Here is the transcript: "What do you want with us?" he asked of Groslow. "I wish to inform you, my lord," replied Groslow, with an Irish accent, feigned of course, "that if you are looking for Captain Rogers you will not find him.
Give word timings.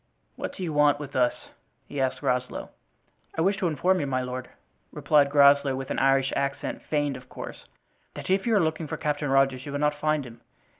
"What 0.35 0.53
do 0.55 0.63
you 0.63 0.73
want 0.73 0.99
with 0.99 1.15
us?" 1.15 1.49
he 1.85 2.01
asked 2.01 2.15
of 2.15 2.21
Groslow. 2.21 2.71
"I 3.37 3.41
wish 3.41 3.57
to 3.57 3.67
inform 3.67 3.99
you, 3.99 4.07
my 4.07 4.23
lord," 4.23 4.49
replied 4.91 5.29
Groslow, 5.29 5.75
with 5.75 5.91
an 5.91 5.99
Irish 5.99 6.33
accent, 6.35 6.81
feigned 6.81 7.17
of 7.17 7.29
course, 7.29 7.65
"that 8.15 8.27
if 8.27 8.47
you 8.47 8.55
are 8.55 8.59
looking 8.63 8.87
for 8.87 8.97
Captain 8.97 9.29
Rogers 9.29 9.63
you 9.67 9.71
will 9.71 9.77
not 9.77 9.93
find 9.93 10.25
him. 10.25 10.41